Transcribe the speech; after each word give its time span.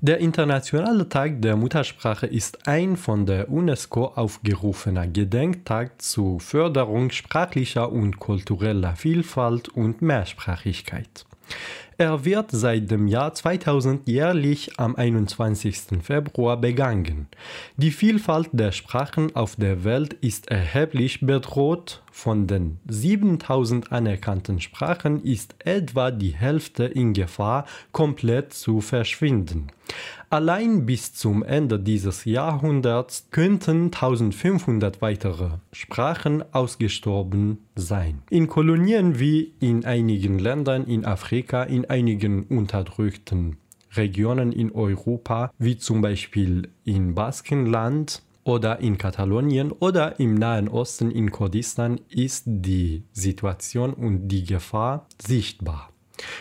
Der 0.00 0.18
Internationale 0.18 1.08
Tag 1.08 1.42
der 1.42 1.56
Muttersprache 1.56 2.28
ist 2.28 2.68
ein 2.68 2.96
von 2.96 3.26
der 3.26 3.50
UNESCO 3.50 4.12
aufgerufener 4.14 5.08
Gedenktag 5.08 6.00
zur 6.00 6.38
Förderung 6.38 7.10
sprachlicher 7.10 7.90
und 7.90 8.20
kultureller 8.20 8.94
Vielfalt 8.94 9.68
und 9.70 10.00
Mehrsprachigkeit. 10.00 11.26
Er 11.96 12.24
wird 12.24 12.52
seit 12.52 12.92
dem 12.92 13.08
Jahr 13.08 13.34
2000 13.34 14.06
jährlich 14.06 14.78
am 14.78 14.94
21. 14.94 16.00
Februar 16.00 16.56
begangen. 16.56 17.26
Die 17.76 17.90
Vielfalt 17.90 18.50
der 18.52 18.70
Sprachen 18.70 19.34
auf 19.34 19.56
der 19.56 19.82
Welt 19.82 20.12
ist 20.12 20.48
erheblich 20.48 21.22
bedroht. 21.22 22.04
Von 22.12 22.46
den 22.46 22.78
7000 22.86 23.90
anerkannten 23.90 24.60
Sprachen 24.60 25.24
ist 25.24 25.56
etwa 25.64 26.12
die 26.12 26.36
Hälfte 26.36 26.84
in 26.84 27.14
Gefahr, 27.14 27.64
komplett 27.90 28.52
zu 28.52 28.80
verschwinden. 28.80 29.72
Allein 30.30 30.84
bis 30.84 31.14
zum 31.14 31.42
Ende 31.42 31.80
dieses 31.80 32.26
Jahrhunderts 32.26 33.28
könnten 33.30 33.84
1500 33.84 35.00
weitere 35.00 35.50
Sprachen 35.72 36.44
ausgestorben 36.52 37.58
sein. 37.74 38.22
In 38.28 38.46
Kolonien 38.48 39.18
wie 39.18 39.54
in 39.60 39.86
einigen 39.86 40.38
Ländern 40.38 40.84
in 40.86 41.06
Afrika, 41.06 41.62
in 41.62 41.88
einigen 41.88 42.42
unterdrückten 42.42 43.56
Regionen 43.96 44.52
in 44.52 44.70
Europa, 44.72 45.50
wie 45.58 45.78
zum 45.78 46.02
Beispiel 46.02 46.68
in 46.84 47.14
Baskenland 47.14 48.22
oder 48.44 48.80
in 48.80 48.98
Katalonien 48.98 49.72
oder 49.72 50.20
im 50.20 50.34
Nahen 50.34 50.68
Osten 50.68 51.10
in 51.10 51.30
Kurdistan, 51.30 52.00
ist 52.08 52.44
die 52.46 53.04
Situation 53.12 53.94
und 53.94 54.28
die 54.28 54.44
Gefahr 54.44 55.06
sichtbar. 55.20 55.90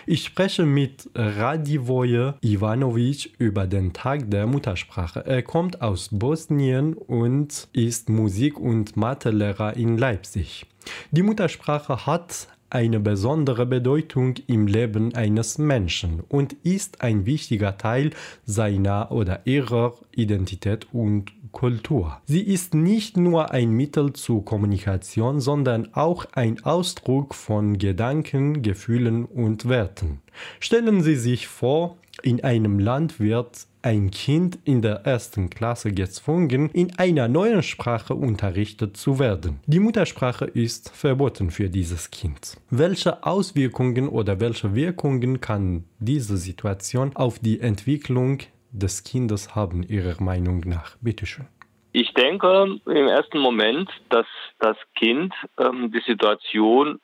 Ich 0.05 0.25
spreche 0.25 0.65
mit 0.65 1.09
Radivoje 1.15 2.35
Ivanovic 2.41 3.33
über 3.37 3.67
den 3.67 3.93
Tag 3.93 4.29
der 4.29 4.47
Muttersprache. 4.47 5.25
Er 5.25 5.43
kommt 5.43 5.81
aus 5.81 6.09
Bosnien 6.11 6.93
und 6.93 7.67
ist 7.73 8.09
Musik- 8.09 8.59
und 8.59 8.97
Mathelehrer 8.97 9.75
in 9.75 9.97
Leipzig. 9.97 10.65
Die 11.11 11.23
Muttersprache 11.23 12.05
hat 12.05 12.47
eine 12.69 12.99
besondere 12.99 13.65
Bedeutung 13.65 14.35
im 14.47 14.67
Leben 14.67 15.15
eines 15.15 15.57
Menschen 15.57 16.21
und 16.27 16.53
ist 16.63 17.01
ein 17.01 17.25
wichtiger 17.25 17.77
Teil 17.77 18.11
seiner 18.45 19.11
oder 19.11 19.41
ihrer 19.45 19.93
Identität 20.11 20.87
und 20.91 21.31
Kultur. 21.51 22.21
Sie 22.25 22.41
ist 22.41 22.73
nicht 22.73 23.17
nur 23.17 23.51
ein 23.51 23.71
Mittel 23.71 24.13
zur 24.13 24.45
Kommunikation, 24.45 25.39
sondern 25.39 25.93
auch 25.93 26.25
ein 26.33 26.63
Ausdruck 26.63 27.33
von 27.33 27.77
Gedanken, 27.77 28.61
Gefühlen 28.61 29.25
und 29.25 29.67
Werten. 29.67 30.21
Stellen 30.59 31.01
Sie 31.01 31.15
sich 31.15 31.47
vor, 31.47 31.97
in 32.23 32.43
einem 32.43 32.79
Land 32.79 33.19
wird 33.19 33.67
ein 33.81 34.11
Kind 34.11 34.59
in 34.65 34.81
der 34.81 35.05
ersten 35.05 35.49
Klasse 35.49 35.91
gezwungen, 35.91 36.69
in 36.71 36.97
einer 36.97 37.27
neuen 37.27 37.63
Sprache 37.63 38.15
unterrichtet 38.15 38.97
zu 38.97 39.19
werden. 39.19 39.59
Die 39.65 39.79
Muttersprache 39.79 40.45
ist 40.45 40.89
verboten 40.89 41.51
für 41.51 41.69
dieses 41.69 42.11
Kind. 42.11 42.57
Welche 42.69 43.23
Auswirkungen 43.23 44.09
oder 44.09 44.39
welche 44.39 44.75
Wirkungen 44.75 45.39
kann 45.39 45.85
diese 45.99 46.37
Situation 46.37 47.15
auf 47.15 47.39
die 47.39 47.59
Entwicklung 47.59 48.39
des 48.71 49.03
Kindes 49.03 49.55
haben, 49.55 49.83
Ihrer 49.83 50.21
Meinung 50.21 50.61
nach? 50.65 50.97
Bitte 51.01 51.25
schön. 51.25 51.47
Ich 51.93 52.13
denke 52.13 52.79
im 52.85 53.07
ersten 53.07 53.39
Moment, 53.39 53.89
dass 54.09 54.27
das 54.59 54.77
Kind 54.95 55.33
ähm, 55.57 55.91
die 55.91 56.03
Situation 56.05 56.99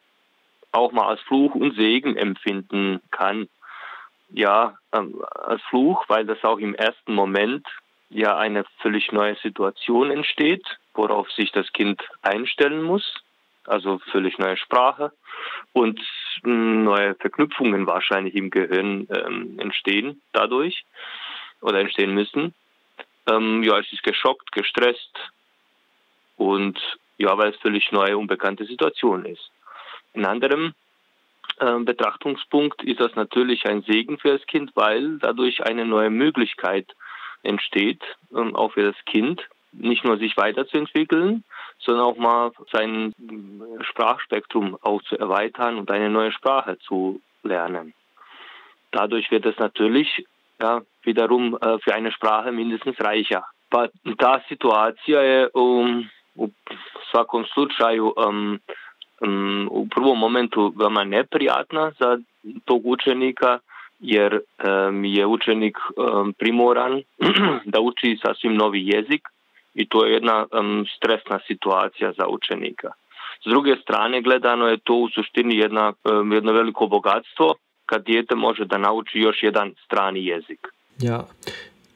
auch 0.71 0.91
mal 0.91 1.07
als 1.07 1.21
Fluch 1.21 1.55
und 1.55 1.75
Segen 1.75 2.17
empfinden 2.17 3.01
kann. 3.11 3.47
Ja, 4.33 4.77
ähm, 4.91 5.23
als 5.29 5.61
Fluch, 5.69 6.05
weil 6.07 6.25
das 6.25 6.43
auch 6.43 6.57
im 6.57 6.73
ersten 6.73 7.13
Moment 7.13 7.67
ja 8.09 8.35
eine 8.35 8.65
völlig 8.79 9.11
neue 9.11 9.35
Situation 9.35 10.09
entsteht, 10.09 10.65
worauf 10.95 11.31
sich 11.31 11.51
das 11.51 11.71
Kind 11.71 12.01
einstellen 12.23 12.81
muss. 12.81 13.23
Also 13.65 13.99
völlig 14.11 14.37
neue 14.39 14.57
Sprache 14.57 15.13
und 15.71 16.01
neue 16.43 17.15
Verknüpfungen 17.15 17.87
wahrscheinlich 17.87 18.35
im 18.35 18.49
Gehirn 18.49 19.07
ähm, 19.09 19.57
entstehen 19.59 20.21
dadurch 20.33 20.83
oder 21.61 21.79
entstehen 21.79 22.13
müssen. 22.13 22.53
Ähm, 23.29 23.63
ja, 23.63 23.79
es 23.79 23.91
ist 23.93 24.03
geschockt, 24.03 24.51
gestresst 24.51 25.31
und 26.35 26.77
ja, 27.17 27.37
weil 27.37 27.51
es 27.51 27.57
völlig 27.57 27.91
neue, 27.91 28.17
unbekannte 28.17 28.65
Situation 28.65 29.25
ist. 29.25 29.51
In 30.13 30.25
anderem 30.25 30.73
Betrachtungspunkt 31.57 32.83
ist 32.83 32.99
das 32.99 33.15
natürlich 33.15 33.65
ein 33.65 33.83
Segen 33.83 34.17
für 34.17 34.37
das 34.37 34.45
Kind, 34.47 34.71
weil 34.75 35.17
dadurch 35.19 35.63
eine 35.63 35.85
neue 35.85 36.09
Möglichkeit 36.09 36.87
entsteht, 37.43 38.01
ähm, 38.35 38.55
auch 38.55 38.73
für 38.73 38.83
das 38.91 39.05
Kind, 39.05 39.47
nicht 39.71 40.03
nur 40.03 40.17
sich 40.17 40.37
weiterzuentwickeln, 40.37 41.43
sondern 41.79 42.05
auch 42.05 42.17
mal 42.17 42.51
sein 42.71 43.13
Sprachspektrum 43.81 44.77
auch 44.81 45.01
zu 45.03 45.17
erweitern 45.17 45.77
und 45.77 45.91
eine 45.91 46.09
neue 46.09 46.31
Sprache 46.31 46.77
zu 46.79 47.21
lernen. 47.43 47.93
Dadurch 48.91 49.31
wird 49.31 49.45
es 49.45 49.57
natürlich 49.57 50.25
ja, 50.61 50.81
wiederum 51.01 51.53
uh, 51.53 51.79
für 51.83 51.93
eine 51.93 52.11
Sprache 52.11 52.51
mindestens 52.51 52.99
reicher. 52.99 53.43
Pa 53.69 53.87
ta 54.17 54.39
situacija 54.47 55.21
je 55.21 55.49
u, 55.53 56.03
u 56.35 56.49
svakom 57.11 57.45
slučaju 57.45 58.13
um, 58.27 58.59
Mm, 59.25 59.67
u 59.71 59.87
prvom 59.87 60.19
momentu 60.19 60.73
veoma 60.75 61.03
neprijatna 61.03 61.91
za 61.99 62.17
tog 62.65 62.81
učenika, 62.85 63.59
jer 63.99 64.39
um, 64.39 65.05
je 65.05 65.25
učenik 65.25 65.77
um, 65.77 66.33
primoran 66.33 67.01
da 67.73 67.79
uči 67.79 68.17
sasvim 68.25 68.55
novi 68.55 68.87
jezik 68.87 69.21
i 69.73 69.85
to 69.85 70.05
je 70.05 70.13
jedna 70.13 70.45
um, 70.51 70.85
stresna 70.97 71.39
situacija 71.47 72.11
za 72.17 72.27
učenika. 72.27 72.91
S 73.45 73.49
druge 73.49 73.75
strane 73.75 74.21
gledano 74.21 74.67
je 74.67 74.77
to 74.77 74.93
u 74.93 75.09
suštini 75.09 75.57
jedna, 75.57 75.93
um, 76.03 76.31
jedno 76.31 76.51
veliko 76.51 76.87
bogatstvo 76.87 77.53
kad 77.85 78.03
dijete 78.05 78.35
može 78.35 78.65
da 78.65 78.77
nauči 78.77 79.19
još 79.19 79.43
jedan 79.43 79.73
strani 79.85 80.25
jezik. 80.25 80.67
Ja, 80.99 81.23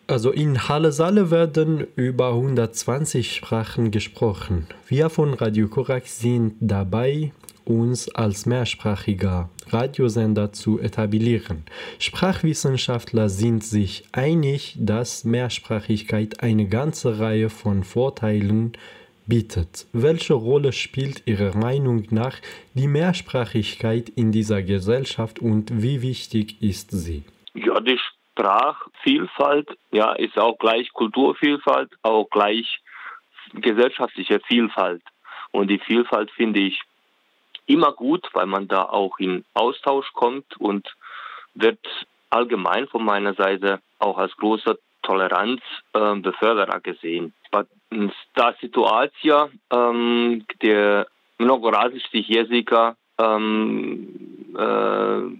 also 0.07 0.31
in 0.31 0.68
Halle 0.69 0.91
Salle 0.91 1.31
werden 1.31 1.85
über 1.95 2.29
120 2.29 3.35
Sprachen 3.35 3.91
gesprochen. 3.91 4.68
Wir 4.88 5.09
von 5.09 5.34
Radio 5.34 5.68
Korak 5.68 6.07
sind 6.07 6.56
dabei, 6.59 7.34
uns 7.66 8.07
als 8.16 8.45
mehrsprachiger 8.45 9.50
Radiosender 9.69 10.53
zu 10.53 10.79
etablieren. 10.79 11.63
Sprachwissenschaftler 12.00 13.28
sind 13.28 13.63
sich 13.63 14.06
einig, 14.13 14.78
dass 14.79 15.25
Mehrsprachigkeit 15.25 16.41
eine 16.41 16.68
ganze 16.68 17.19
Reihe 17.19 17.50
von 17.50 17.84
Vorteilen 17.84 18.72
bietet. 19.25 19.88
Welche 19.91 20.35
Rolle 20.35 20.72
spielt 20.72 21.24
Ihrer 21.25 21.57
Meinung 21.57 22.06
nach 22.12 22.38
die 22.74 22.88
Mehrsprachigkeit 22.88 24.07
in 24.07 24.31
dieser 24.31 24.63
Gesellschaft 24.63 25.39
und 25.39 25.81
wie 25.81 26.01
wichtig 26.01 26.62
ist 26.62 26.91
sie? 26.91 27.24
Ja, 27.53 27.81
die 27.81 28.00
Sprachvielfalt 28.38 29.70
ja, 29.92 30.14
ist 30.14 30.38
auch 30.38 30.58
gleich 30.59 30.94
Kulturvielfalt, 30.94 31.92
auch 32.03 32.30
gleich 32.30 32.80
gesellschaftliche 33.53 34.40
Vielfalt. 34.42 35.02
Und 35.52 35.70
die 35.70 35.80
Vielfalt 35.80 36.30
finde 36.31 36.59
ich 36.59 36.80
immer 37.66 37.92
gut, 37.92 38.28
weil 38.34 38.46
man 38.46 38.68
da 38.68 38.84
auch 38.84 39.18
in 39.18 39.44
Austausch 39.53 40.12
kommt 40.14 40.56
und 40.58 40.88
wird 41.56 41.80
allgemein 42.30 42.88
von 42.88 43.03
meiner 43.03 43.34
Seite 43.34 43.81
auch 44.00 44.18
als 44.18 44.36
großer 44.38 44.78
Toleranzbeförderer 45.02 46.80
gesehen. 46.81 47.34
Ta 48.36 48.54
situacija 48.59 49.50
um, 49.72 50.44
gdje 50.48 51.06
mnogo 51.40 51.69
različitih 51.69 52.36
um, 53.18 54.08
uh, 54.54 55.31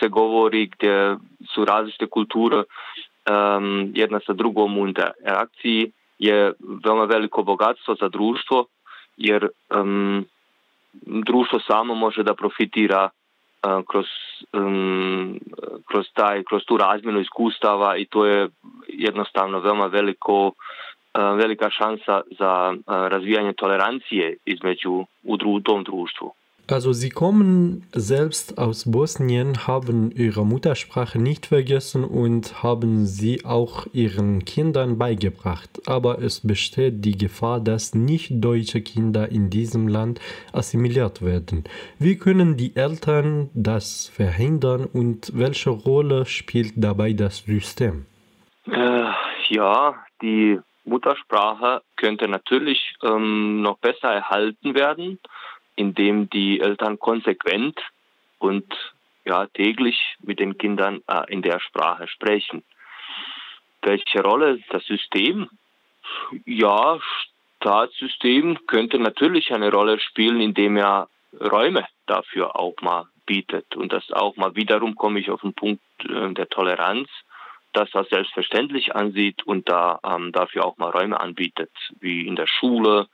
se 0.00 0.08
govori, 0.08 0.66
gdje 0.66 1.16
su 1.54 1.64
različite 1.64 2.06
kulture 2.06 2.56
um, 2.56 3.92
jedna 3.94 4.20
sa 4.26 4.32
drugom 4.32 4.78
u 4.78 4.86
interakciji, 4.86 5.92
je 6.18 6.52
veoma 6.84 7.04
veliko 7.04 7.42
bogatstvo 7.42 7.94
za 8.00 8.08
društvo, 8.08 8.64
jer 9.16 9.48
um, 9.76 10.26
društvo 11.02 11.60
samo 11.60 11.94
može 11.94 12.22
da 12.22 12.34
profitira 12.34 13.08
e, 13.08 13.68
kroz, 13.88 14.06
um, 14.52 15.38
kroz, 15.86 16.06
taj, 16.14 16.44
kroz 16.44 16.62
tu 16.66 16.76
razmjenu 16.76 17.20
iskustava 17.20 17.96
i 17.96 18.04
to 18.04 18.26
je 18.26 18.48
jednostavno 18.88 19.60
veoma 19.60 19.86
veliko 19.86 20.52
e, 21.14 21.20
velika 21.22 21.70
šansa 21.70 22.20
za 22.38 22.74
e, 22.74 22.80
razvijanje 22.86 23.52
tolerancije 23.52 24.36
između 24.44 25.04
u, 25.22 25.36
dru, 25.36 25.50
u 25.50 25.60
tom 25.60 25.84
društvu. 25.84 26.32
Also 26.70 26.92
Sie 26.92 27.08
kommen 27.08 27.88
selbst 27.92 28.58
aus 28.58 28.90
Bosnien, 28.90 29.66
haben 29.66 30.10
Ihre 30.10 30.44
Muttersprache 30.44 31.18
nicht 31.18 31.46
vergessen 31.46 32.04
und 32.04 32.62
haben 32.62 33.06
sie 33.06 33.46
auch 33.46 33.86
Ihren 33.94 34.44
Kindern 34.44 34.98
beigebracht. 34.98 35.70
Aber 35.86 36.18
es 36.18 36.46
besteht 36.46 37.06
die 37.06 37.16
Gefahr, 37.16 37.60
dass 37.60 37.94
nicht 37.94 38.28
deutsche 38.32 38.82
Kinder 38.82 39.30
in 39.30 39.48
diesem 39.48 39.88
Land 39.88 40.20
assimiliert 40.52 41.22
werden. 41.22 41.64
Wie 41.98 42.18
können 42.18 42.58
die 42.58 42.76
Eltern 42.76 43.48
das 43.54 44.12
verhindern 44.14 44.84
und 44.84 45.32
welche 45.34 45.70
Rolle 45.70 46.26
spielt 46.26 46.74
dabei 46.76 47.14
das 47.14 47.38
System? 47.38 48.04
Äh, 48.66 49.06
ja, 49.48 49.94
die 50.20 50.60
Muttersprache 50.84 51.80
könnte 51.96 52.28
natürlich 52.28 52.94
ähm, 53.02 53.62
noch 53.62 53.78
besser 53.78 54.12
erhalten 54.12 54.74
werden, 54.74 55.18
indem 55.78 56.28
die 56.28 56.60
Eltern 56.60 56.98
konsequent 56.98 57.78
und 58.38 58.66
ja, 59.24 59.46
täglich 59.46 60.16
mit 60.20 60.40
den 60.40 60.58
Kindern 60.58 61.02
äh, 61.06 61.32
in 61.32 61.42
der 61.42 61.60
Sprache 61.60 62.08
sprechen. 62.08 62.64
Welche 63.82 64.22
Rolle 64.22 64.58
das 64.70 64.84
System? 64.86 65.48
Ja, 66.44 66.98
Staatssystem 67.60 68.58
könnte 68.66 68.98
natürlich 68.98 69.52
eine 69.52 69.70
Rolle 69.70 70.00
spielen, 70.00 70.40
indem 70.40 70.76
er 70.76 71.08
Räume 71.40 71.86
dafür 72.06 72.58
auch 72.58 72.74
mal 72.80 73.06
bietet. 73.26 73.76
Und 73.76 73.92
das 73.92 74.10
auch 74.10 74.36
mal 74.36 74.56
wiederum 74.56 74.96
komme 74.96 75.20
ich 75.20 75.30
auf 75.30 75.42
den 75.42 75.54
Punkt 75.54 75.82
äh, 76.08 76.32
der 76.32 76.48
Toleranz, 76.48 77.08
dass 77.72 77.90
das 77.90 78.08
selbstverständlich 78.08 78.96
ansieht 78.96 79.46
und 79.46 79.68
da 79.68 80.00
ähm, 80.02 80.32
dafür 80.32 80.64
auch 80.64 80.78
mal 80.78 80.90
Räume 80.90 81.20
anbietet, 81.20 81.70
wie 82.00 82.26
in 82.26 82.34
der 82.34 82.46
Schule 82.48 83.06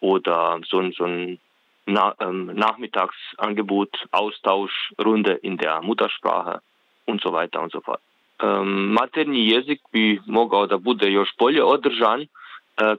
oder 0.00 0.60
so, 0.68 0.90
so 0.90 1.04
ein 1.04 1.38
Na 1.86 2.14
ähm, 2.20 2.50
Nachmittagsangebot, 2.54 3.90
Austauschrunde 4.12 5.32
in 5.42 5.56
der 5.56 5.82
Muttersprache 5.82 6.60
und 7.06 7.20
so 7.20 7.32
weiter 7.32 7.60
und 7.60 7.72
so 7.72 7.80
fort. 7.80 8.00
Um, 8.42 8.92
materni 8.92 9.48
jezik 9.48 9.80
bi 9.92 10.20
mogao 10.26 10.66
da 10.66 10.78
bude 10.78 11.12
još 11.12 11.28
bolje 11.38 11.64
održan 11.64 12.20
uh, 12.20 12.26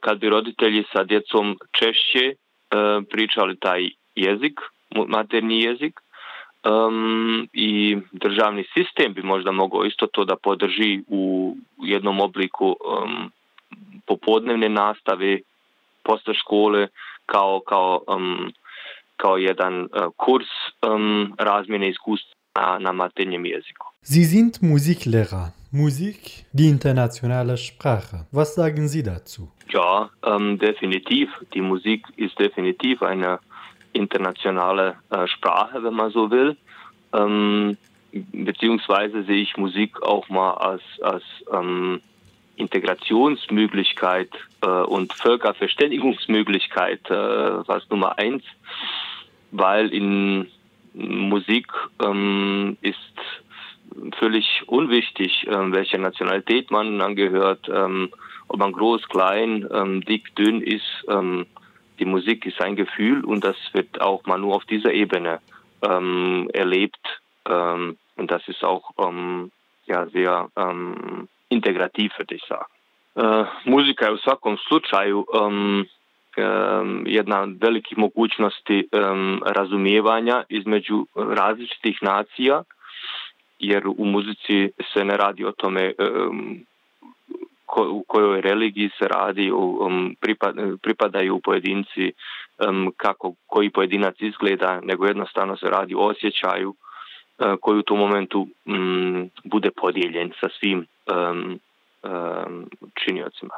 kad 0.02 0.20
bi 0.20 0.30
roditelji 0.30 0.84
sa 0.94 1.04
djecom 1.04 1.58
češće 1.72 2.34
uh, 2.36 3.04
pričali 3.10 3.56
taj 3.60 3.90
jezik, 4.16 4.60
materni 5.08 5.62
jezik. 5.62 6.00
Um, 6.64 7.50
I 7.54 7.98
državni 8.12 8.64
sistem 8.74 9.14
bi 9.14 9.22
možda 9.22 9.52
mogao 9.52 9.86
isto 9.86 10.08
to 10.08 10.26
da 10.26 10.36
podrži 10.36 11.02
u 11.08 11.56
jednom 11.78 12.20
obliku 12.20 12.66
um, 12.66 13.32
popodnevne 14.06 14.70
nastave 14.70 15.40
posle 16.04 16.34
škole 16.34 16.88
kao, 17.26 17.62
kao, 17.66 18.04
um, 18.08 18.54
kao 19.24 19.38
jedan 19.38 19.76
uh, 19.84 20.12
kurs 20.18 20.52
um, 20.84 21.34
razmjene 21.38 21.90
iskustva 21.90 22.36
na, 22.60 22.80
na 22.80 22.92
maternjem 22.92 23.46
jeziku. 23.46 23.86
Sie 24.02 24.26
sind 24.26 24.62
Musiklehrer. 24.62 25.52
Musik, 25.72 26.46
die 26.52 26.68
internationale 26.68 27.58
Sprache. 27.58 28.18
Was 28.32 28.54
sagen 28.56 28.88
Sie 28.88 29.04
dazu? 29.04 29.50
Ja, 29.70 30.10
ähm, 30.24 30.60
definitiv. 30.60 31.30
Die 31.54 31.62
Musik 31.62 32.06
ist 32.16 32.38
definitiv 32.38 33.02
eine 33.02 33.40
internationale 33.94 34.96
äh, 35.10 35.28
Sprache, 35.28 35.84
wenn 35.84 35.96
man 35.96 36.12
so 36.12 36.30
will. 36.30 36.56
Ähm, 37.14 37.78
beziehungsweise 38.34 39.24
sehe 39.24 39.42
ich 39.42 39.58
Musik 39.58 40.04
auch 40.04 40.30
mal 40.30 40.52
als, 40.52 40.84
als 41.02 41.24
ähm, 41.52 42.02
Integrationsmöglichkeit 42.56 44.30
äh, 44.62 44.68
und 44.68 45.12
Völkerverständigungsmöglichkeit, 45.14 47.10
äh, 47.10 47.68
was 47.68 47.90
Nummer 47.90 48.20
eins, 48.20 48.44
weil 49.54 49.94
in 49.94 50.48
Musik 50.94 51.68
ähm, 52.04 52.78
ist 52.82 52.98
völlig 54.18 54.64
unwichtig, 54.68 55.48
äh, 55.48 55.72
welcher 55.72 55.98
Nationalität 55.98 56.72
man 56.72 57.02
angehört, 57.02 57.70
ähm, 57.70 58.10
ob 58.48 58.60
man 58.60 58.74
groß, 58.74 59.08
klein, 59.10 59.68
ähm, 59.72 60.02
dick, 60.02 60.36
dünn 60.36 60.62
ist. 60.62 61.06
Ähm, 61.08 61.46
die 62.00 62.06
Musik 62.06 62.46
ist 62.46 62.62
ein 62.62 62.76
Gefühl 62.76 63.24
und 63.24 63.44
das 63.44 63.56
wird 63.74 64.02
auch 64.02 64.26
mal 64.26 64.40
nur 64.40 64.56
auf 64.56 64.66
dieser 64.66 64.92
Ebene 64.92 65.40
ähm, 65.82 66.50
erlebt. 66.54 67.22
Ähm, 67.48 67.98
und 68.16 68.32
das 68.32 68.48
ist 68.48 68.64
auch 68.64 68.92
ja, 69.88 70.06
sehr 70.08 70.50
integrativ, 71.50 72.12
würde 72.18 72.36
ich 72.36 72.44
sagen. 72.46 72.72
Äh, 73.16 73.46
muzika 73.66 74.06
je 74.06 74.12
u 74.12 74.18
svakom 74.18 74.58
slučaju 74.58 75.26
um, 75.34 75.86
Um, 76.38 77.04
jedna 77.06 77.42
od 77.42 77.58
velikih 77.62 77.98
mogućnosti 77.98 78.88
um, 78.92 79.42
razumijevanja 79.46 80.44
između 80.50 81.06
različitih 81.16 81.98
nacija 82.02 82.64
jer 83.60 83.88
u 83.88 84.06
muzici 84.06 84.72
se 84.94 85.06
ne 85.06 85.18
radi 85.18 85.46
o 85.46 85.52
tome 85.52 85.94
um, 86.00 86.66
ko, 87.66 87.88
u 87.92 88.04
kojoj 88.08 88.42
religiji 88.42 88.90
se 89.00 89.08
radi, 89.08 89.52
um, 89.52 90.16
pripad, 90.22 90.56
pripadaju 90.82 91.40
pojedinci, 91.44 92.12
um, 92.68 92.94
kako 92.98 93.34
koji 93.48 93.70
pojedinac 93.70 94.16
izgleda, 94.20 94.80
nego 94.84 95.06
jednostavno 95.06 95.58
se 95.58 95.66
radi 95.70 95.96
o 95.96 96.00
osjećaju 96.00 96.70
uh, 96.70 96.76
koji 97.62 97.80
u 97.80 97.84
tom 97.84 98.00
momentu 98.00 98.48
um, 98.66 99.30
bude 99.44 99.72
podijeljen 99.72 100.32
sa 100.42 100.48
svim 100.60 100.86
um, 101.12 101.60
um, 102.04 102.70
činiocima. 102.96 103.54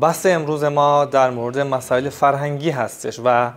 بحث 0.00 0.26
امروز 0.26 0.64
ما 0.64 1.04
در 1.04 1.30
مورد 1.30 1.58
مسائل 1.58 2.08
فرهنگی 2.08 2.70
هستش 2.70 3.20
و 3.24 3.50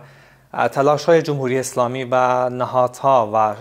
تلاش 0.72 1.04
های 1.04 1.22
جمهوری 1.22 1.58
اسلامی 1.58 2.04
و 2.10 2.48
نهادها 2.48 3.30
و 3.34 3.54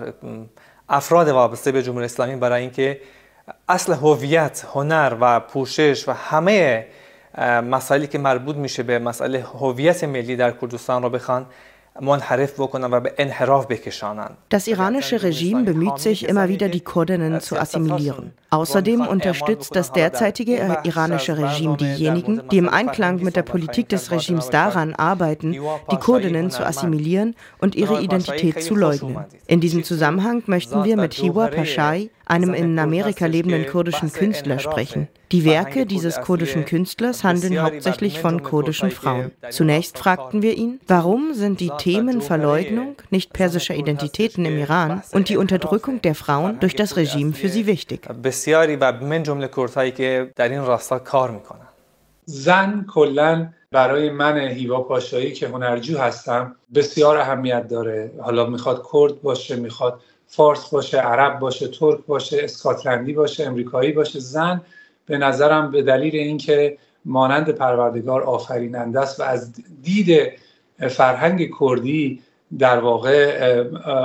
افراد 0.89 1.27
وابسته 1.27 1.71
به 1.71 1.83
جمهوری 1.83 2.05
اسلامی 2.05 2.35
برای 2.35 2.61
اینکه 2.61 3.01
اصل 3.69 3.93
هویت، 3.93 4.65
هنر 4.73 5.17
و 5.21 5.39
پوشش 5.39 6.07
و 6.07 6.11
همه 6.11 6.87
مسائلی 7.70 8.06
که 8.06 8.18
مربوط 8.18 8.56
میشه 8.56 8.82
به 8.82 8.98
مسئله 8.98 9.42
هویت 9.42 10.04
ملی 10.04 10.36
در 10.36 10.50
کردستان 10.50 11.02
رو 11.02 11.10
بخوان 11.10 11.46
Das 14.48 14.68
iranische 14.68 15.22
Regime 15.22 15.64
bemüht 15.64 15.98
sich 15.98 16.28
immer 16.28 16.48
wieder, 16.48 16.68
die 16.68 16.80
Kurdinnen 16.80 17.40
zu 17.40 17.58
assimilieren. 17.58 18.32
Außerdem 18.50 19.00
unterstützt 19.00 19.74
das 19.74 19.90
derzeitige 19.90 20.78
iranische 20.84 21.36
Regime 21.36 21.76
diejenigen, 21.76 22.42
die 22.52 22.58
im 22.58 22.68
Einklang 22.68 23.20
mit 23.22 23.34
der 23.34 23.42
Politik 23.42 23.88
des 23.88 24.12
Regimes 24.12 24.48
daran 24.50 24.94
arbeiten, 24.94 25.56
die 25.90 25.96
Kurdinnen 25.96 26.50
zu 26.50 26.64
assimilieren 26.64 27.34
und 27.58 27.74
ihre 27.74 28.00
Identität 28.00 28.62
zu 28.62 28.76
leugnen. 28.76 29.24
In 29.48 29.60
diesem 29.60 29.82
Zusammenhang 29.82 30.44
möchten 30.46 30.84
wir 30.84 30.96
mit 30.96 31.14
Hiwa 31.14 31.48
Pashai, 31.48 32.10
einem 32.26 32.54
in 32.54 32.78
Amerika 32.78 33.26
lebenden 33.26 33.66
kurdischen 33.66 34.12
Künstler, 34.12 34.60
sprechen. 34.60 35.08
Die 35.32 35.44
Werke 35.44 35.84
dieses 35.84 36.20
kurdischen 36.20 36.64
Künstlers 36.64 37.22
handeln 37.22 37.60
hauptsächlich 37.60 38.18
von 38.18 38.42
kurdischen 38.42 38.90
Frauen. 38.90 39.30
Zunächst 39.50 39.98
fragten 39.98 40.40
wir 40.42 40.56
ihn, 40.56 40.80
warum 40.86 41.34
sind 41.34 41.60
die 41.60 41.70
Themen 41.78 42.22
Verleugnung 42.22 42.96
nicht 43.10 43.32
persischer 43.32 43.74
Identitäten 43.74 44.44
im 44.46 44.56
Iran 44.58 45.02
und 45.12 45.28
die 45.28 45.36
Unterdrückung 45.36 46.00
der 46.00 46.14
Frauen 46.14 46.58
durch 46.60 46.74
das 46.74 46.96
Regime 46.96 47.32
für 47.34 47.48
sie 47.48 47.66
wichtig. 47.66 48.08
زن 52.30 52.84
کلا 52.94 53.48
برای 53.72 54.10
من 54.10 54.38
هیوا 54.38 54.80
پاشایی 54.80 55.32
که 55.32 55.48
هنرجو 55.48 55.98
هستم 55.98 56.56
بسیار 56.74 57.16
اهمیت 57.16 57.68
داره 57.68 58.10
حالا 58.20 58.46
میخواد 58.46 58.82
کرد 58.92 59.22
باشه 59.22 59.56
میخواد 59.56 60.00
فارس 60.26 60.70
باشه 60.70 60.98
عرب 60.98 61.38
باشه 61.38 61.68
ترک 61.68 61.98
باشه 62.06 62.40
اسکاتلندی 62.42 63.12
باشه 63.12 63.44
امریکایی 63.44 63.92
باشه 63.92 64.20
زن 64.20 64.60
به 65.06 65.18
نظرم 65.18 65.70
به 65.70 65.82
دلیل 65.82 66.16
اینکه 66.16 66.78
مانند 67.04 67.48
پروردگار 67.48 68.22
آفریننده 68.22 69.00
است 69.00 69.20
و 69.20 69.22
از 69.22 69.52
دید 69.82 70.32
فرهنگ 70.88 71.50
کردی 71.60 72.22
در 72.58 72.78
واقع 72.78 73.62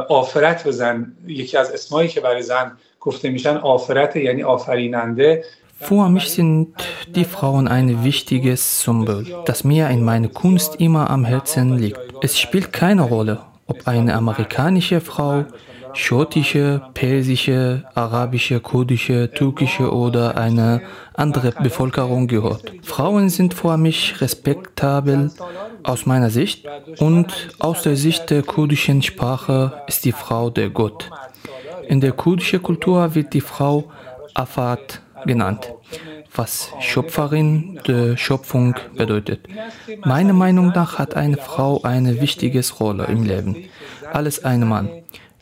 آفرت 0.09 0.67
بزن 0.67 1.13
یکی 1.27 1.57
از 1.57 1.71
اسمایی 1.71 2.09
که 2.09 2.21
برای 2.21 2.41
زن 2.41 2.71
گفته 2.99 3.29
میشن 3.29 3.57
آفرت 3.57 4.15
یعنی 4.15 4.43
آفریننده 4.43 5.43
Für 5.81 6.07
mich 6.07 6.29
sind 6.29 6.75
die 7.15 7.25
Frauen 7.25 7.67
ein 7.67 8.05
wichtiges 8.05 8.81
Symbol, 8.83 9.25
das 9.45 9.65
mir 9.65 9.89
in 9.89 10.01
meiner 10.05 10.29
Kunst 10.29 10.79
immer 10.79 11.09
am 11.09 11.25
Herzen 11.25 11.77
liegt. 11.77 11.99
Es 12.21 12.39
spielt 12.39 12.71
keine 12.71 13.01
Rolle, 13.01 13.39
ob 13.67 13.85
eine 13.85 14.13
amerikanische 14.13 15.01
Frau, 15.01 15.43
schottische, 15.98 16.80
persische, 16.94 17.84
arabische, 17.94 18.60
kurdische, 18.60 19.30
türkische 19.32 19.92
oder 19.92 20.36
eine 20.36 20.80
andere 21.14 21.52
Bevölkerung 21.60 22.28
gehört. 22.28 22.72
Frauen 22.82 23.28
sind 23.28 23.52
für 23.52 23.76
mich 23.76 24.20
respektabel 24.20 25.32
aus 25.82 26.06
meiner 26.06 26.30
Sicht 26.30 26.66
und 26.98 27.48
aus 27.58 27.82
der 27.82 27.96
Sicht 27.96 28.30
der 28.30 28.42
kurdischen 28.42 29.02
Sprache 29.02 29.82
ist 29.88 30.04
die 30.04 30.12
Frau 30.12 30.50
der 30.50 30.70
Gott. 30.70 31.10
In 31.88 32.00
der 32.00 32.12
kurdischen 32.12 32.62
Kultur 32.62 33.14
wird 33.16 33.34
die 33.34 33.40
Frau 33.40 33.90
Afat 34.34 35.02
genannt, 35.26 35.74
was 36.32 36.70
Schöpferin 36.78 37.80
der 37.88 38.16
Schöpfung 38.16 38.76
bedeutet. 38.96 39.48
Meiner 40.04 40.32
Meinung 40.32 40.68
nach 40.68 40.98
hat 40.98 41.16
eine 41.16 41.38
Frau 41.38 41.82
eine 41.82 42.20
wichtige 42.20 42.62
Rolle 42.78 43.06
im 43.06 43.24
Leben, 43.24 43.56
als 44.12 44.44
ein 44.44 44.66
Mann. 44.68 44.88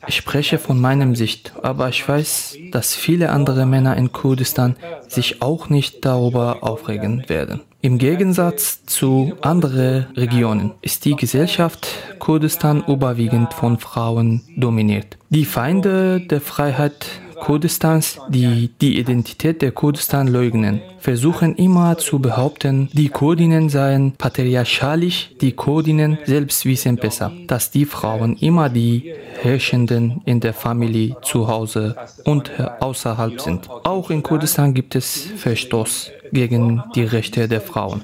Ich 0.08 0.16
spreche 0.16 0.58
von 0.58 0.80
meinem 0.80 1.16
Sicht, 1.16 1.52
aber 1.62 1.88
ich 1.88 2.08
weiß, 2.08 2.56
dass 2.70 2.94
viele 2.94 3.30
andere 3.30 3.66
Männer 3.66 3.96
in 3.96 4.12
Kurdistan 4.12 4.76
sich 5.08 5.42
auch 5.42 5.68
nicht 5.68 6.04
darüber 6.04 6.58
aufregen 6.62 7.24
werden. 7.28 7.62
Im 7.80 7.98
Gegensatz 7.98 8.84
zu 8.86 9.34
anderen 9.42 10.06
Regionen 10.16 10.72
ist 10.80 11.04
die 11.04 11.14
Gesellschaft 11.14 11.88
Kurdistan 12.18 12.84
überwiegend 12.86 13.52
von 13.52 13.78
Frauen 13.78 14.42
dominiert. 14.56 15.18
Die 15.30 15.44
Feinde 15.44 16.20
der 16.20 16.40
Freiheit 16.40 17.06
Kurdistans, 17.40 18.18
die 18.28 18.70
die 18.80 18.98
Identität 18.98 19.62
der 19.62 19.72
Kurdistan 19.72 20.28
leugnen, 20.28 20.80
versuchen 20.98 21.54
immer 21.56 21.98
zu 21.98 22.18
behaupten, 22.18 22.88
die 22.92 23.08
Kurdinnen 23.08 23.68
seien 23.68 24.12
patriarchalisch, 24.12 25.30
die 25.40 25.52
Kurdinnen 25.52 26.18
selbst 26.24 26.64
wissen 26.64 26.96
besser, 26.96 27.32
dass 27.46 27.70
die 27.70 27.84
Frauen 27.84 28.36
immer 28.36 28.68
die 28.68 29.12
Herrschenden 29.42 30.22
in 30.24 30.40
der 30.40 30.54
Familie, 30.54 31.16
zu 31.22 31.48
Hause 31.48 31.96
und 32.24 32.50
außerhalb 32.80 33.40
sind. 33.40 33.68
Auch 33.84 34.10
in 34.10 34.22
Kurdistan 34.22 34.74
gibt 34.74 34.94
es 34.94 35.28
Verstoß 35.36 36.10
gegen 36.32 36.82
die 36.94 37.04
Rechte 37.04 37.48
der 37.48 37.60
Frauen. 37.60 38.02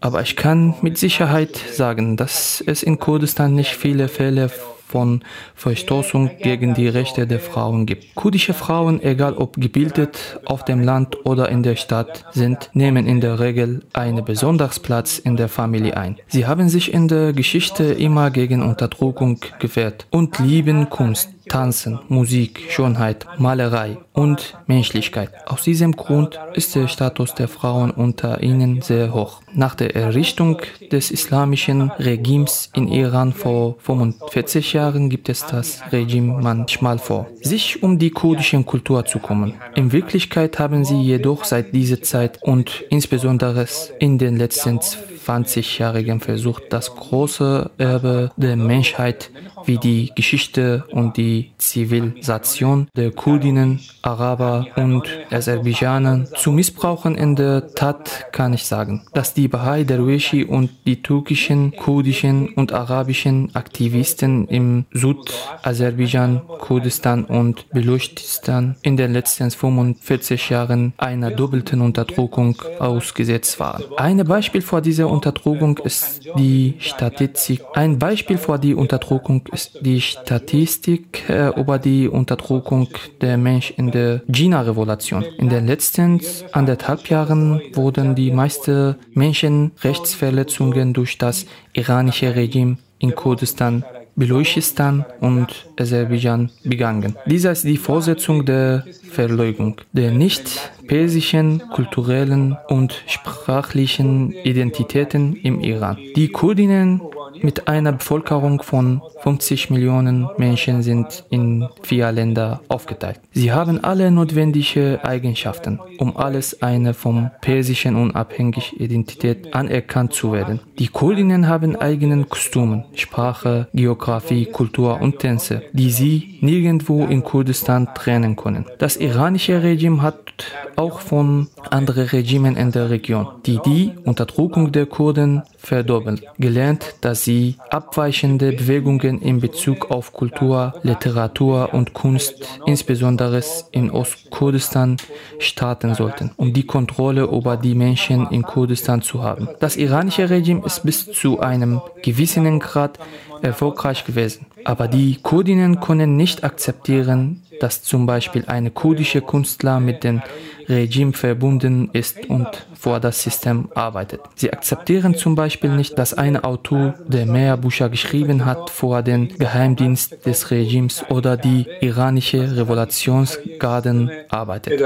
Aber 0.00 0.22
ich 0.22 0.36
kann 0.36 0.74
mit 0.82 0.98
Sicherheit 0.98 1.56
sagen, 1.72 2.16
dass 2.16 2.62
es 2.66 2.82
in 2.82 2.98
Kurdistan 2.98 3.54
nicht 3.54 3.74
viele 3.74 4.08
Fälle 4.08 4.50
von 4.86 5.22
Verstoßung 5.54 6.30
gegen 6.42 6.74
die 6.74 6.88
Rechte 6.88 7.26
der 7.26 7.40
Frauen 7.40 7.86
gibt. 7.86 8.14
Kurdische 8.14 8.54
Frauen, 8.54 9.02
egal 9.02 9.34
ob 9.34 9.56
gebildet 9.56 10.40
auf 10.44 10.64
dem 10.64 10.82
Land 10.82 11.26
oder 11.26 11.48
in 11.48 11.62
der 11.62 11.76
Stadt 11.76 12.24
sind, 12.32 12.70
nehmen 12.72 13.06
in 13.06 13.20
der 13.20 13.40
Regel 13.40 13.82
einen 13.92 14.24
besonders 14.24 14.78
Platz 14.80 15.18
in 15.18 15.36
der 15.36 15.48
Familie 15.48 15.96
ein. 15.96 16.16
Sie 16.28 16.46
haben 16.46 16.68
sich 16.68 16.92
in 16.92 17.08
der 17.08 17.32
Geschichte 17.32 17.84
immer 17.84 18.30
gegen 18.30 18.62
Unterdrückung 18.62 19.40
gewehrt 19.58 20.06
und 20.10 20.38
lieben 20.38 20.88
Kunst. 20.88 21.35
Tanzen, 21.48 21.98
Musik, 22.08 22.62
Schönheit, 22.68 23.26
Malerei 23.38 23.98
und 24.12 24.58
Menschlichkeit. 24.66 25.30
Aus 25.46 25.62
diesem 25.62 25.92
Grund 25.92 26.38
ist 26.54 26.74
der 26.74 26.88
Status 26.88 27.34
der 27.34 27.48
Frauen 27.48 27.90
unter 27.90 28.42
ihnen 28.42 28.82
sehr 28.82 29.14
hoch. 29.14 29.42
Nach 29.52 29.74
der 29.74 29.94
Errichtung 29.94 30.60
des 30.90 31.10
islamischen 31.10 31.90
Regimes 31.92 32.70
in 32.74 32.88
Iran 32.88 33.32
vor 33.32 33.76
45 33.78 34.72
Jahren 34.72 35.08
gibt 35.08 35.28
es 35.28 35.46
das 35.46 35.80
Regime 35.92 36.40
manchmal 36.42 36.98
vor, 36.98 37.26
sich 37.40 37.82
um 37.82 37.98
die 37.98 38.10
kurdische 38.10 38.62
Kultur 38.64 39.04
zu 39.04 39.18
kümmern. 39.18 39.54
In 39.74 39.92
Wirklichkeit 39.92 40.58
haben 40.58 40.84
sie 40.84 41.00
jedoch 41.00 41.44
seit 41.44 41.74
dieser 41.74 42.02
Zeit 42.02 42.42
und 42.42 42.84
insbesondere 42.90 43.66
in 43.98 44.18
den 44.18 44.36
letzten 44.36 44.80
20-jährigen 45.26 46.20
versucht, 46.20 46.64
das 46.70 46.94
große 46.94 47.70
Erbe 47.78 48.30
der 48.36 48.56
Menschheit 48.56 49.30
wie 49.64 49.78
die 49.78 50.12
Geschichte 50.14 50.84
und 50.90 51.16
die 51.16 51.52
Zivilisation 51.58 52.88
der 52.96 53.10
Kurdinnen, 53.10 53.80
Araber 54.02 54.66
und 54.76 55.02
Aserbaidschaner 55.30 56.26
zu 56.36 56.52
missbrauchen. 56.52 57.16
In 57.16 57.34
der 57.36 57.74
Tat 57.74 58.32
kann 58.32 58.54
ich 58.54 58.64
sagen, 58.64 59.06
dass 59.12 59.34
die 59.34 59.48
Bahai 59.48 59.84
Derwishi 59.84 60.44
und 60.44 60.70
die 60.86 61.02
türkischen, 61.02 61.74
kurdischen 61.76 62.48
und 62.54 62.72
arabischen 62.72 63.54
Aktivisten 63.54 64.46
im 64.48 64.84
Südaserbaidschan, 64.92 66.42
Kurdistan 66.58 67.24
und 67.24 67.68
Beluchistan 67.70 68.76
in 68.82 68.96
den 68.96 69.12
letzten 69.12 69.50
45 69.50 70.50
Jahren 70.50 70.92
einer 70.96 71.30
doppelten 71.30 71.80
Unterdrückung 71.80 72.56
ausgesetzt 72.78 73.58
waren. 73.58 73.82
Ein 73.96 74.24
Beispiel 74.24 74.62
vor 74.62 74.80
dieser 74.80 75.08
Unterdrückung 75.16 75.78
ist 75.78 76.20
die 76.36 76.74
Statistik. 76.78 77.62
Ein 77.72 77.98
Beispiel 77.98 78.36
vor 78.36 78.58
die 78.58 78.74
Unterdrückung 78.74 79.42
ist 79.50 79.78
die 79.80 80.02
Statistik 80.02 81.28
äh, 81.30 81.58
über 81.58 81.78
die 81.78 82.06
Unterdrückung 82.06 82.88
der 83.22 83.38
Menschen 83.38 83.76
in 83.76 83.90
der 83.90 84.20
Gina-Revolution. 84.28 85.24
In 85.38 85.48
den 85.48 85.66
letzten 85.66 86.20
anderthalb 86.52 87.08
Jahren 87.08 87.62
wurden 87.72 88.14
die 88.14 88.30
meisten 88.30 88.96
Menschenrechtsverletzungen 89.14 90.92
durch 90.92 91.16
das 91.16 91.46
iranische 91.72 92.36
Regime 92.36 92.76
in 92.98 93.14
Kurdistan 93.14 93.84
Beluchistan 94.16 95.04
und 95.20 95.68
Aserbaidschan 95.78 96.50
begangen. 96.64 97.16
Dieser 97.26 97.52
ist 97.52 97.64
die 97.64 97.76
Vorsetzung 97.76 98.44
der 98.46 98.84
Verleugnung 99.10 99.80
der 99.92 100.10
nicht 100.10 100.72
persischen 100.88 101.62
kulturellen 101.72 102.56
und 102.68 103.02
sprachlichen 103.06 104.32
Identitäten 104.32 105.36
im 105.36 105.60
Iran. 105.60 105.98
Die 106.16 106.28
Kurdinnen 106.28 107.00
mit 107.42 107.68
einer 107.68 107.92
Bevölkerung 107.92 108.62
von 108.62 109.02
50 109.22 109.70
Millionen 109.70 110.28
Menschen 110.36 110.82
sind 110.82 111.24
in 111.30 111.68
vier 111.82 112.12
Länder 112.12 112.60
aufgeteilt. 112.68 113.20
Sie 113.32 113.52
haben 113.52 113.82
alle 113.82 114.10
notwendige 114.10 115.00
Eigenschaften, 115.02 115.80
um 115.98 116.16
alles 116.16 116.62
eine 116.62 116.94
vom 116.94 117.30
persischen 117.40 117.96
unabhängige 117.96 118.76
Identität 118.76 119.54
anerkannt 119.54 120.12
zu 120.12 120.32
werden. 120.32 120.60
Die 120.78 120.88
Kurdinnen 120.88 121.48
haben 121.48 121.76
eigenen 121.76 122.28
Kostümen, 122.28 122.84
Sprache, 122.94 123.68
Geografie, 123.72 124.46
Kultur 124.46 125.00
und 125.00 125.18
Tänze, 125.18 125.62
die 125.72 125.90
sie 125.90 126.38
nirgendwo 126.40 127.04
in 127.04 127.22
Kurdistan 127.22 127.88
trennen 127.94 128.36
können. 128.36 128.66
Das 128.78 128.96
iranische 128.96 129.62
Regime 129.62 130.02
hat 130.02 130.44
auch 130.76 131.00
von 131.00 131.48
anderen 131.70 132.06
Regimen 132.08 132.56
in 132.56 132.72
der 132.72 132.90
Region, 132.90 133.28
die 133.46 133.58
die 133.64 133.92
Unterdrückung 134.04 134.72
der 134.72 134.86
Kurden 134.86 135.42
verdoppelt, 135.58 136.22
gelernt, 136.38 136.94
dass 137.00 137.24
sie 137.26 137.56
abweichende 137.70 138.52
Bewegungen 138.52 139.20
in 139.20 139.40
Bezug 139.40 139.90
auf 139.90 140.14
Kultur, 140.14 140.72
Literatur 140.82 141.74
und 141.74 141.92
Kunst, 141.92 142.34
insbesondere 142.64 143.42
in 143.72 143.90
Ostkurdistan, 143.90 144.96
starten 145.38 145.94
sollten, 145.94 146.30
um 146.36 146.54
die 146.54 146.64
Kontrolle 146.64 147.24
über 147.24 147.58
die 147.58 147.74
Menschen 147.74 148.28
in 148.30 148.42
Kurdistan 148.42 149.02
zu 149.02 149.22
haben. 149.22 149.48
Das 149.60 149.76
iranische 149.76 150.30
Regime 150.30 150.64
ist 150.64 150.84
bis 150.84 151.04
zu 151.12 151.40
einem 151.40 151.82
gewissen 152.02 152.60
Grad 152.60 152.98
erfolgreich 153.42 154.04
gewesen. 154.04 154.46
Aber 154.64 154.88
die 154.88 155.18
Kurdinnen 155.22 155.80
können 155.80 156.16
nicht 156.16 156.44
akzeptieren, 156.44 157.42
dass 157.59 157.83
zum 157.83 158.05
Beispiel 158.05 158.43
eine 158.47 158.71
kurdische 158.71 159.21
Künstler 159.21 159.79
mit 159.79 160.03
dem 160.03 160.21
Regime 160.69 161.13
verbunden 161.13 161.89
ist 161.93 162.15
und 162.29 162.47
vor 162.73 162.99
das 162.99 163.21
System 163.23 163.69
arbeitet. 163.75 164.21
Sie 164.35 164.51
akzeptieren 164.51 165.15
zum 165.15 165.35
Beispiel 165.35 165.71
nicht, 165.81 165.97
dass 165.99 166.13
ein 166.13 166.35
Autor, 166.51 166.95
der 167.07 167.25
mehr 167.25 167.57
Bücher 167.57 167.89
geschrieben 167.89 168.45
hat, 168.45 168.69
vor 168.69 169.01
den 169.01 169.21
Geheimdienst 169.43 170.25
des 170.25 170.51
Regimes 170.51 171.03
oder 171.09 171.37
die 171.37 171.65
iranische 171.81 172.41
Revolutionsgarden 172.57 174.11
arbeitet. 174.29 174.79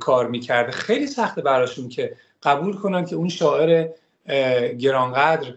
کار 0.00 0.28
میکرده 0.28 0.72
خیلی 0.72 1.06
سخته 1.06 1.42
براشون 1.42 1.88
که 1.88 2.16
قبول 2.42 2.76
کنن 2.76 3.04
که 3.04 3.16
اون 3.16 3.28
شاعر 3.28 3.88
گرانقدر 4.78 5.54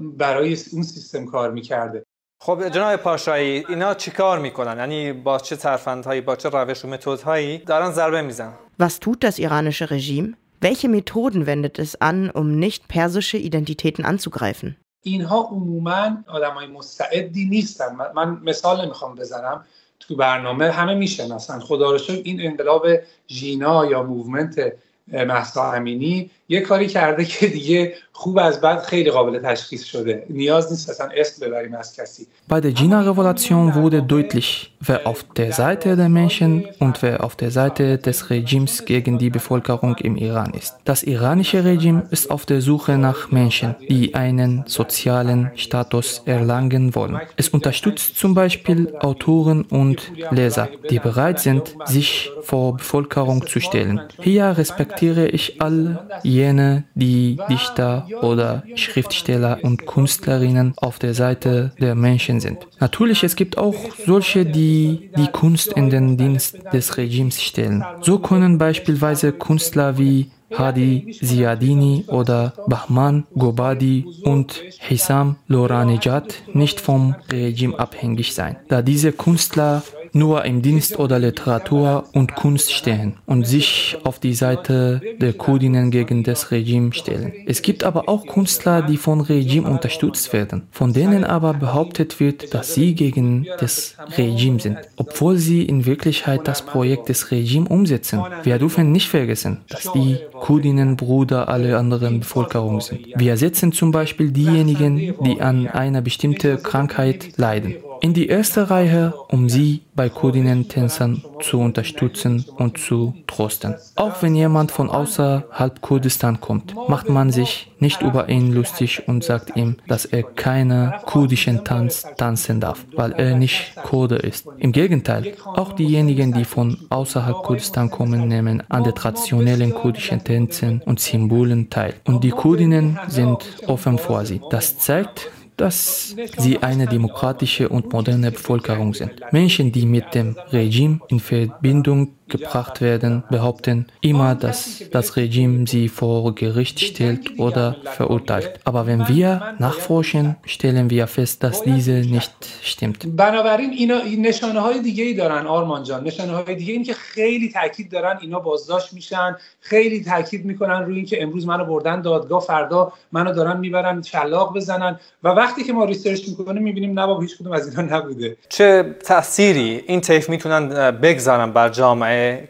برای 0.00 0.56
اون 0.72 0.82
سیستم 0.82 1.24
کار 1.26 1.50
میکرده 1.50 2.03
خب 2.45 2.69
جناب 2.69 2.95
پاشایی 2.95 3.65
اینا 3.69 3.93
چیکار 3.93 4.39
می‌کنن؟ 4.39 4.77
یعنی 4.77 5.13
با 5.13 5.37
چه 5.39 5.55
ترفندهایی 5.55 6.21
با 6.21 6.35
چه 6.35 6.49
روش 6.49 6.85
و 6.85 6.87
متدهایی 6.87 7.57
دارن 7.57 7.91
ضربه 7.91 8.21
می‌زنن؟ 8.21 8.53
Was 8.81 8.99
tut 8.99 9.17
das 9.21 9.39
iranische 9.39 9.89
Regime? 9.89 10.27
Welche 10.61 10.87
Methoden 10.87 11.45
wendet 11.47 11.79
es 11.79 12.01
an, 12.01 12.29
um 12.39 12.59
nicht 12.59 12.81
persische 12.87 13.37
Identitäten 13.37 14.05
anzugreifen? 14.05 14.75
اینها 15.01 15.41
عموما 15.51 16.17
آدمای 16.27 16.67
مستعدی 16.67 17.45
نیستن. 17.45 17.95
من 18.15 18.39
مثال 18.43 18.85
نمی‌خوام 18.85 19.15
بزنم. 19.15 19.65
تو 19.99 20.15
برنامه 20.15 20.71
همه 20.71 20.93
می‌شناسن. 20.93 21.59
خدا 21.59 21.91
رو 21.91 21.97
شکر 21.97 22.21
این 22.23 22.41
انقلاب 22.41 22.87
ژینا 23.29 23.85
یا 23.85 24.03
موومنت 24.03 24.73
محسا 25.12 25.72
امینی 25.72 26.30
یه 26.48 26.60
کاری 26.60 26.86
کرده 26.86 27.24
که 27.24 27.46
دیگه 27.46 27.94
خوب 28.12 28.38
از 28.38 28.60
بد 28.60 28.82
خیلی 28.82 29.10
قابل 29.10 29.38
تشخیص 29.38 29.84
شده 29.84 30.26
نیاز 30.30 30.70
نیست 30.70 30.90
اصلا 30.90 31.08
اسم 31.16 31.46
ببریم 31.46 31.74
از 31.74 31.96
کسی 31.96 32.26
Bei 32.48 32.60
der 32.60 32.72
Gina-Revolution 32.72 33.74
wurde 33.76 34.02
deutlich, 34.02 34.72
wer 34.80 35.06
auf 35.06 35.24
der 35.40 35.52
Seite 35.52 35.96
der 35.96 36.08
Menschen 36.08 36.66
und 36.80 37.00
wer 37.02 37.24
auf 37.24 37.34
der 37.36 37.52
Seite 37.52 37.98
des 37.98 38.30
Regimes 38.30 38.84
gegen 38.84 39.18
die 39.18 39.30
Bevölkerung 39.30 39.94
im 39.98 40.16
Iran 40.16 40.52
ist. 40.60 40.74
Das 40.84 41.04
iranische 41.04 41.64
Regime 41.64 42.02
ist 42.10 42.30
auf 42.30 42.44
der 42.44 42.60
Suche 42.60 42.98
nach 42.98 43.30
Menschen, 43.30 43.76
die 43.88 44.14
einen 44.14 44.64
sozialen 44.66 45.52
Status 45.54 46.22
erlangen 46.26 46.94
wollen. 46.96 47.20
Es 47.36 47.48
unterstützt 47.48 48.18
zum 48.18 48.34
Beispiel 48.34 48.92
Autoren 48.98 49.62
und 49.62 49.98
Leser, 50.32 50.68
die 50.90 50.98
bereit 50.98 51.38
sind, 51.38 51.76
sich 51.86 52.30
vor 52.42 52.76
Bevölkerung 52.76 53.46
zu 53.46 53.60
stellen. 53.60 54.00
Hier 54.20 54.56
respektiere 54.95 55.27
ich 55.27 55.61
all 55.61 56.07
jene, 56.23 56.85
die 56.95 57.37
Dichter 57.49 58.07
oder 58.21 58.63
Schriftsteller 58.75 59.59
und 59.61 59.85
Künstlerinnen 59.85 60.73
auf 60.77 60.99
der 60.99 61.13
Seite 61.13 61.71
der 61.79 61.95
Menschen 61.95 62.39
sind. 62.39 62.59
Natürlich, 62.79 63.23
es 63.23 63.35
gibt 63.35 63.57
auch 63.57 63.75
solche, 64.05 64.45
die 64.45 65.09
die 65.17 65.27
Kunst 65.27 65.73
in 65.73 65.89
den 65.89 66.17
Dienst 66.17 66.59
des 66.71 66.97
Regimes 66.97 67.41
stellen. 67.41 67.83
So 68.01 68.19
können 68.19 68.57
beispielsweise 68.57 69.33
Künstler 69.33 69.97
wie 69.97 70.31
Hadi 70.53 71.17
Ziadini 71.21 72.05
oder 72.07 72.53
Bahman 72.67 73.25
Gobadi 73.35 74.05
und 74.23 74.61
Hissam 74.79 75.37
Loranejad 75.47 76.43
nicht 76.53 76.79
vom 76.79 77.15
Regime 77.31 77.77
abhängig 77.77 78.33
sein, 78.33 78.55
da 78.69 78.81
diese 78.81 79.11
Künstler 79.11 79.83
nur 80.15 80.45
im 80.45 80.61
Dienst 80.61 80.97
oder 80.97 81.19
Literatur 81.19 82.05
und 82.13 82.35
Kunst 82.35 82.71
stehen 82.71 83.17
und 83.25 83.45
sich 83.45 83.97
auf 84.05 84.17
die 84.17 84.33
Seite 84.33 85.01
der 85.19 85.33
Kurdinnen 85.33 85.91
gegen 85.91 86.23
das 86.23 86.51
Regime 86.51 86.93
stellen. 86.93 87.33
Es 87.45 87.61
gibt 87.61 87.83
aber 87.83 88.07
auch 88.07 88.25
Künstler, 88.25 88.81
die 88.81 88.95
von 88.95 89.19
Regime 89.19 89.69
unterstützt 89.69 90.31
werden, 90.31 90.63
von 90.71 90.93
denen 90.93 91.25
aber 91.25 91.53
behauptet 91.53 92.21
wird, 92.21 92.53
dass 92.53 92.73
sie 92.73 92.95
gegen 92.95 93.45
das 93.59 93.97
Regime 94.17 94.59
sind, 94.61 94.77
obwohl 94.95 95.37
sie 95.37 95.63
in 95.63 95.85
Wirklichkeit 95.85 96.47
das 96.47 96.65
Projekt 96.65 97.09
des 97.09 97.31
Regimes 97.31 97.69
umsetzen. 97.69 98.21
Wir 98.43 98.57
dürfen 98.57 98.93
nicht 98.93 99.09
vergessen, 99.09 99.65
dass 99.67 99.91
die 99.91 100.17
Kurdinnen 100.31 100.95
Bruder 100.95 101.49
aller 101.49 101.77
anderen 101.77 102.21
Bevölkerung 102.21 102.79
sind. 102.79 103.05
Wir 103.15 103.31
ersetzen 103.31 103.73
zum 103.73 103.91
Beispiel 103.91 104.31
diejenigen, 104.31 105.13
die 105.25 105.41
an 105.41 105.67
einer 105.67 106.01
bestimmten 106.01 106.63
Krankheit 106.63 107.37
leiden 107.37 107.75
in 108.01 108.13
die 108.13 108.27
erste 108.27 108.69
Reihe, 108.69 109.13
um 109.29 109.49
sie 109.49 109.81
bei 109.95 110.09
Kurdinnen-Tänzern 110.09 111.23
zu 111.41 111.59
unterstützen 111.59 112.45
und 112.57 112.77
zu 112.77 113.13
trosten. 113.27 113.75
Auch 113.95 114.21
wenn 114.21 114.35
jemand 114.35 114.71
von 114.71 114.89
außerhalb 114.89 115.81
Kurdistan 115.81 116.41
kommt, 116.41 116.75
macht 116.89 117.09
man 117.09 117.31
sich 117.31 117.71
nicht 117.79 118.01
über 118.01 118.29
ihn 118.29 118.53
lustig 118.53 119.07
und 119.07 119.23
sagt 119.23 119.55
ihm, 119.55 119.77
dass 119.87 120.05
er 120.05 120.23
keinen 120.23 120.93
kurdischen 121.05 121.63
Tanz 121.63 122.05
tanzen 122.17 122.59
darf, 122.59 122.85
weil 122.95 123.13
er 123.13 123.35
nicht 123.35 123.75
Kurde 123.75 124.15
ist. 124.15 124.47
Im 124.57 124.71
Gegenteil, 124.71 125.33
auch 125.43 125.73
diejenigen, 125.73 126.33
die 126.33 126.45
von 126.45 126.77
außerhalb 126.89 127.37
Kurdistan 127.43 127.91
kommen, 127.91 128.27
nehmen 128.27 128.63
an 128.69 128.83
den 128.83 128.95
traditionellen 128.95 129.73
kurdischen 129.73 130.23
Tänzen 130.23 130.81
und 130.85 130.99
Symbolen 130.99 131.69
teil. 131.69 131.93
Und 132.05 132.23
die 132.23 132.31
Kurdinnen 132.31 132.99
sind 133.07 133.39
offen 133.67 133.97
vor 133.97 134.25
sie. 134.25 134.41
Das 134.49 134.77
zeigt, 134.77 135.31
dass 135.56 136.16
sie 136.38 136.62
eine 136.62 136.86
demokratische 136.86 137.68
und 137.68 137.92
moderne 137.92 138.30
Bevölkerung 138.30 138.94
sind. 138.94 139.12
Menschen, 139.30 139.72
die 139.72 139.84
mit 139.84 140.14
dem 140.14 140.36
Regime 140.52 141.00
in 141.08 141.20
Verbindung 141.20 142.14
gebracht 142.30 142.80
werden, 142.80 143.24
behaupten 143.28 143.86
immer, 144.00 144.34
dass 144.34 144.84
das 144.90 145.16
Regime 145.16 145.66
sie 145.66 145.88
vor 145.88 146.34
Gericht 146.34 146.80
stellt 146.80 147.38
oder 147.38 147.76
verurteilt. 147.84 148.60
Aber 148.64 148.86
wenn 148.86 149.06
wir 149.08 149.54
nachforschen, 149.58 150.36
stellen 150.46 150.88
wir 150.88 151.06
fest, 151.06 151.42
dass 151.42 151.62
diese 151.62 151.92
nicht 152.16 152.32
stimmt. 152.62 153.06
بنابراین 153.16 153.70
اینا 153.70 153.98
نشانه 154.18 154.60
های 154.60 154.80
دیگه 154.80 155.04
ای 155.04 155.14
دارن 155.14 155.46
آرمان 155.46 155.82
جان 155.84 156.04
نشانه 156.04 156.32
های 156.32 156.54
دیگه 156.54 156.72
این 156.72 156.84
که 156.84 156.94
خیلی 156.94 157.48
تاکید 157.52 157.90
دارن 157.90 158.18
اینا 158.20 158.38
بازداشت 158.40 158.92
میشن 158.92 159.36
خیلی 159.60 160.04
تاکید 160.04 160.44
میکنن 160.44 160.82
روی 160.86 160.96
اینکه 160.96 161.22
امروز 161.22 161.46
منو 161.46 161.64
بردن 161.64 162.00
دادگاه 162.02 162.40
فردا 162.40 162.92
منو 163.12 163.32
دارن 163.32 163.60
میبرن 163.60 164.02
شلاق 164.02 164.56
بزنن 164.56 165.00
و 165.22 165.34
وقتی 165.45 165.63
که 165.63 165.73
ما 165.73 165.85
ریسرچ 165.85 166.29
می‌کنیم 166.29 166.63
می‌بینیم 166.63 166.99
نه 166.99 167.19
هیچ 167.21 167.37
کدوم 167.37 167.51
از 167.51 167.77
اینا 167.77 167.97
نبوده 167.97 168.37
چه 168.49 168.95
تأثیری 169.03 169.83
این 169.87 170.01
طیف 170.01 170.29
می‌تونن 170.29 170.91
بگذارن 170.91 171.51
بر 171.51 171.69
جامعه 171.69 172.49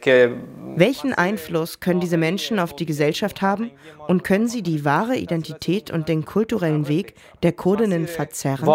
Welchen 0.77 1.13
Einfluss 1.13 1.79
können 1.79 2.01
diese 2.05 2.17
Menschen 2.17 2.59
auf 2.63 2.73
die 2.73 2.85
Gesellschaft 2.85 3.41
haben 3.41 3.71
und 4.09 4.25
können 4.29 4.49
sie 4.53 4.61
die 4.61 4.83
wahre 4.83 5.15
Identität 5.15 5.85
und 5.95 6.09
den 6.09 6.25
kulturellen 6.25 6.85
Weg 6.89 7.07
der 7.43 7.53
Kurdinnen 7.63 8.07
verzerren? 8.07 8.65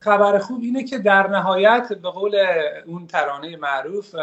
خبر 0.00 0.38
خوب 0.38 0.60
اینه 0.62 0.84
که 0.84 0.98
در 0.98 1.26
نهایت 1.26 1.88
به 2.02 2.10
قول 2.10 2.36
اون 2.86 3.06
ترانه 3.06 3.56
معروف 3.56 4.14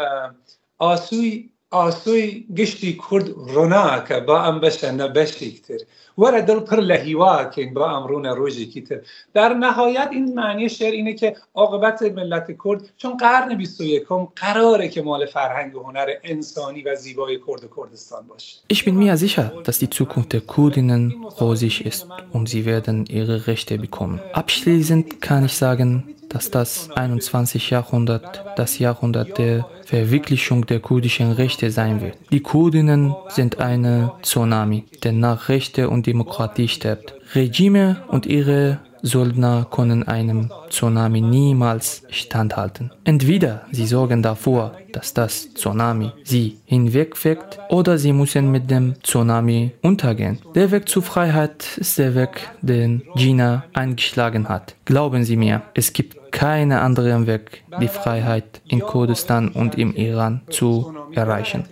آسوی 0.78 1.51
آسوی 1.72 2.46
گشتی 2.56 3.00
کرد 3.10 3.28
روناک 3.28 4.12
با 4.12 4.42
ام 4.42 4.60
بشه 4.60 4.90
نبشیکتر 4.92 5.78
وره 6.18 6.42
دل 6.42 6.60
پر 6.60 6.80
لحیوا 6.80 7.44
که 7.44 7.66
با 7.66 7.90
امرون 7.90 8.26
روژی 8.26 8.66
کیتر 8.66 9.00
در 9.34 9.54
نهایت 9.54 10.08
این 10.12 10.34
معنی 10.34 10.68
شعر 10.68 10.92
اینه 10.92 11.14
که 11.14 11.36
عاقبت 11.54 12.02
ملت 12.02 12.46
کرد 12.64 12.80
چون 12.96 13.16
قرن 13.16 13.54
21 13.56 14.02
قراره 14.36 14.88
که 14.88 15.02
مال 15.02 15.26
فرهنگ 15.26 15.76
و 15.76 15.82
هنر 15.82 16.06
انسانی 16.22 16.82
و 16.82 16.94
زیبای 16.94 17.38
کرد 17.46 17.64
و 17.64 17.68
کردستان 17.76 18.26
باشه. 18.26 18.56
Ich 18.72 18.84
bin 18.84 18.98
mir 18.98 19.16
sicher, 19.16 19.52
dass 19.64 19.78
die 19.78 19.90
Zukunft 19.90 20.32
der 20.32 20.40
Kurdinnen 20.40 21.24
rosig 21.40 21.86
ist 21.86 22.06
und 22.32 22.48
sie 22.48 22.66
werden 22.66 23.06
ihre 23.06 23.46
Rechte 23.46 23.78
bekommen. 23.78 24.20
Abschließend 24.32 25.20
kann 25.20 25.46
ich 25.46 25.54
sagen, 25.54 25.88
dass 26.32 26.50
das 26.50 26.90
21. 26.90 27.70
Jahrhundert 27.70 28.44
das 28.56 28.78
Jahrhundert 28.78 29.38
der 29.38 29.66
Verwirklichung 29.84 30.66
der 30.66 30.80
kurdischen 30.80 31.32
Rechte 31.32 31.70
sein 31.70 32.00
wird. 32.00 32.16
Die 32.30 32.40
Kurdinnen 32.40 33.14
sind 33.28 33.58
eine 33.60 34.12
Tsunami, 34.22 34.84
der 35.02 35.12
nach 35.12 35.48
Rechte 35.48 35.90
und 35.90 36.06
Demokratie 36.06 36.68
stirbt. 36.68 37.14
Regime 37.34 38.02
und 38.08 38.26
ihre 38.26 38.78
Söldner 39.02 39.66
können 39.70 40.06
einem 40.06 40.50
Tsunami 40.70 41.20
niemals 41.20 42.04
standhalten. 42.10 42.92
Entweder 43.04 43.62
sie 43.72 43.86
sorgen 43.86 44.22
dafür, 44.22 44.72
dass 44.92 45.12
das 45.12 45.52
Tsunami 45.54 46.12
sie 46.22 46.58
hinwegfegt, 46.66 47.58
oder 47.68 47.98
sie 47.98 48.12
müssen 48.12 48.50
mit 48.52 48.70
dem 48.70 48.94
Tsunami 49.02 49.72
untergehen. 49.82 50.38
Der 50.54 50.70
Weg 50.70 50.88
zur 50.88 51.02
Freiheit 51.02 51.66
ist 51.78 51.98
der 51.98 52.14
Weg, 52.14 52.48
den 52.60 53.02
Gina 53.16 53.64
eingeschlagen 53.72 54.48
hat. 54.48 54.76
Glauben 54.84 55.24
Sie 55.24 55.36
mir, 55.36 55.62
es 55.74 55.92
gibt 55.92 56.21
keinen 56.31 56.77
anderen 56.87 57.27
Weg, 57.27 57.63
die 57.81 57.87
Freiheit 57.87 58.61
in 58.67 58.79
Kurdistan 58.79 59.49
und 59.49 59.77
im 59.77 59.95
Iran 59.95 60.41
zu 60.49 60.93
erreichen. 61.13 61.63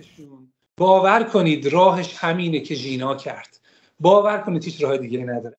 باور 0.78 1.22
کنید 1.22 1.66
راهش 1.66 2.14
همینه 2.16 2.60
که 2.60 2.74
ژینا 2.74 3.14
کرد 3.14 3.60
باور 4.00 4.38
کنید 4.38 4.64
هیچ 4.64 4.82
راه 4.82 4.96
دیگه 4.96 5.18
نداره 5.24 5.54